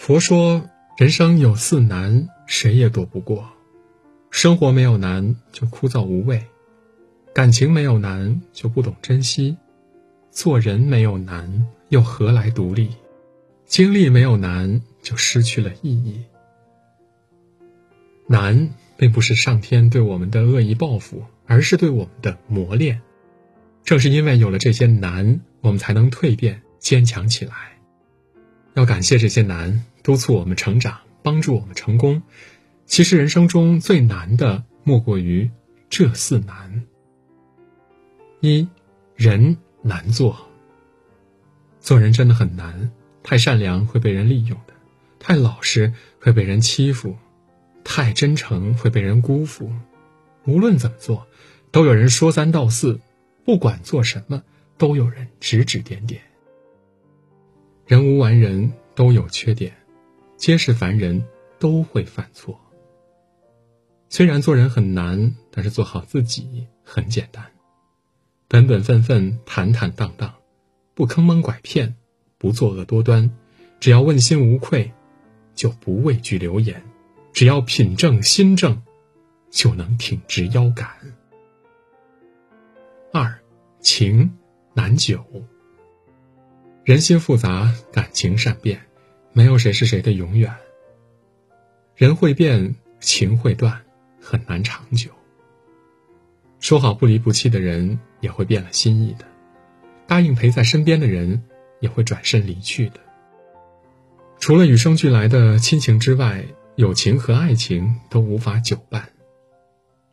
[0.00, 3.46] 佛说，人生有四难，谁也躲不过。
[4.30, 6.38] 生活没有难，就枯燥无味；
[7.34, 9.54] 感情没有难，就不懂珍惜；
[10.30, 12.88] 做人没有难，又何来独立？
[13.66, 16.18] 经历没有难，就失去了意义。
[18.26, 23.02] 难，并不是上天对我们的恶意报复，而是对我们的磨练。
[23.84, 27.78] 正是因为有了这些难，我们才能蜕变、坚强起来。
[28.74, 32.22] 要感谢这些难，督促我们成长，帮助我们成功。
[32.86, 35.50] 其实人生中最难的，莫过于
[35.88, 36.84] 这四难：
[38.40, 38.68] 一，
[39.16, 40.36] 人难做。
[41.80, 42.90] 做人真的很难，
[43.22, 44.58] 太善良会被人利用，
[45.18, 47.16] 太老实会被人欺负，
[47.84, 49.72] 太真诚会被人辜负。
[50.46, 51.26] 无论怎么做，
[51.70, 53.00] 都有人说三道四。
[53.42, 54.42] 不管做什么，
[54.78, 56.20] 都有人指指点点。
[57.90, 59.76] 人无完人，都有缺点，
[60.36, 61.24] 皆是凡人，
[61.58, 62.56] 都会犯错。
[64.08, 67.44] 虽然做人很难，但是做好自己很简单。
[68.46, 70.32] 本本分分，坦坦荡荡，
[70.94, 71.96] 不坑蒙拐骗，
[72.38, 73.28] 不作恶多端，
[73.80, 74.92] 只要问心无愧，
[75.56, 76.76] 就不畏惧流言；
[77.32, 78.80] 只要品正心正，
[79.50, 80.88] 就能挺直腰杆。
[83.12, 83.36] 二。
[83.80, 84.30] 情
[84.74, 85.24] 难久，
[86.90, 88.80] 人心复杂，感情善变，
[89.32, 90.52] 没有谁是谁的永远。
[91.94, 93.80] 人会变，情会断，
[94.20, 95.08] 很难长久。
[96.58, 99.24] 说好不离不弃的人，也会变了心意的；
[100.08, 101.44] 答应陪在身边的人，
[101.78, 102.98] 也会转身离去的。
[104.40, 106.44] 除了与生俱来的亲情之外，
[106.74, 109.10] 友情和爱情都无法久伴。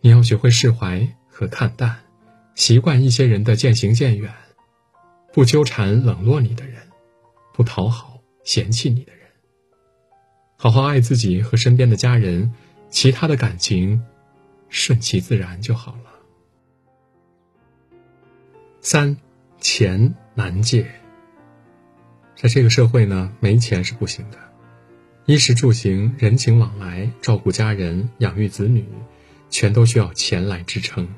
[0.00, 2.00] 你要学会释怀和看淡。
[2.56, 4.32] 习惯一些人的渐行渐远，
[5.34, 6.80] 不纠缠冷落你的人，
[7.52, 9.26] 不讨好嫌弃你的人。
[10.56, 12.54] 好好爱自己和身边的家人，
[12.88, 14.00] 其他的感情
[14.68, 16.12] 顺其自然就好了。
[18.80, 19.16] 三，
[19.58, 20.86] 钱难借。
[22.36, 24.38] 在这个社会呢，没钱是不行的，
[25.26, 28.86] 衣食住行、人情往来、照顾家人、养育子女，
[29.50, 31.08] 全都需要钱来支撑。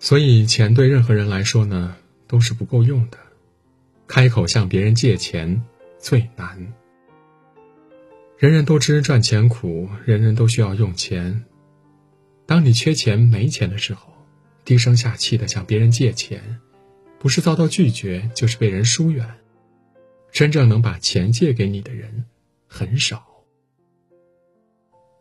[0.00, 1.94] 所以，钱对任何人来说呢，
[2.26, 3.18] 都是不够用的。
[4.06, 5.62] 开口向别人借钱
[5.98, 6.72] 最难。
[8.38, 11.44] 人人都知赚钱苦，人人都需要用钱。
[12.44, 14.12] 当你缺钱没钱的时候，
[14.64, 16.60] 低声下气的向别人借钱，
[17.18, 19.26] 不是遭到拒绝，就是被人疏远。
[20.30, 22.26] 真正能把钱借给你的人
[22.68, 23.26] 很少。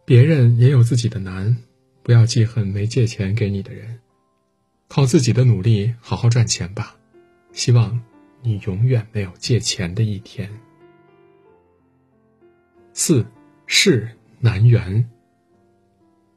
[0.04, 1.58] 别人也有自己的难，
[2.04, 4.00] 不要记恨没借钱给你的人。
[4.88, 6.96] 靠自己的努力好好赚钱吧，
[7.52, 8.02] 希望
[8.42, 10.50] 你永远没有借钱的一天。
[12.94, 13.26] 四
[13.66, 14.10] 事
[14.40, 15.10] 难圆，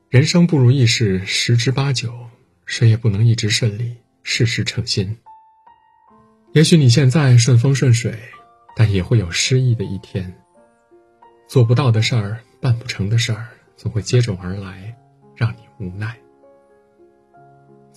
[0.08, 2.30] 人生不如意事十之八九，
[2.66, 5.18] 谁也不能一直顺利，事事称心。
[6.52, 8.18] 也许你现在顺风顺水，
[8.74, 10.34] 但也会有失意的一天。
[11.46, 14.96] 做不到的事儿，办不成的事儿，总会接踵而来，
[15.36, 16.18] 让你无奈。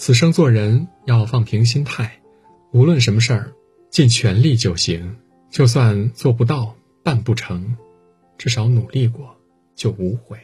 [0.01, 2.19] 此生做人要放平心态，
[2.71, 3.53] 无论什么事儿，
[3.91, 5.15] 尽全力就行。
[5.51, 7.77] 就算做不到、办不成，
[8.35, 9.37] 至少努力过，
[9.75, 10.39] 就无悔。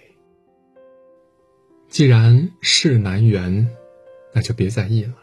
[1.89, 3.67] 既然事难圆，
[4.31, 5.15] 那就别在意了。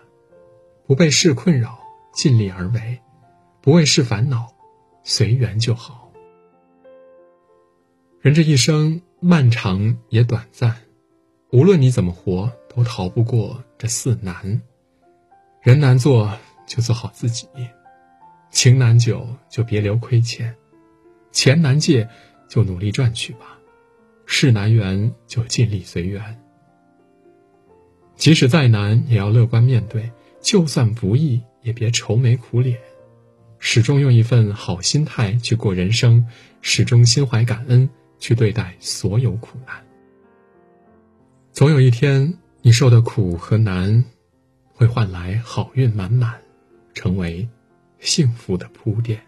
[0.85, 1.79] 不被事困扰，
[2.13, 2.99] 尽力而为；
[3.61, 4.53] 不为事烦恼，
[5.05, 6.11] 随缘就好。
[8.21, 10.75] 人这一生漫长也短暂，
[11.55, 12.53] 无论你怎么活。
[12.77, 14.61] 都逃不过这四难，
[15.63, 17.47] 人难做就做好自己，
[18.51, 20.53] 情难久就别留亏欠，
[21.31, 22.09] 钱难借
[22.49, 23.57] 就努力赚取吧，
[24.27, 26.21] 事难圆就尽力随缘。
[28.17, 30.11] 即使再难也要乐观面对，
[30.41, 32.77] 就算不易也别愁眉苦脸，
[33.61, 36.27] 始终用一份好心态去过人生，
[36.61, 39.77] 始终心怀感恩去对待所有苦难，
[41.55, 42.35] 总有一天。
[42.63, 44.05] 你受的苦和难，
[44.73, 46.35] 会换来好运满满，
[46.95, 47.47] 成为
[48.01, 49.25] 幸福的铺垫。